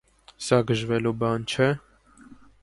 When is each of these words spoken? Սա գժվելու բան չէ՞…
Սա 0.45 0.57
գժվելու 0.71 1.13
բան 1.25 1.45
չէ՞… 1.55 1.69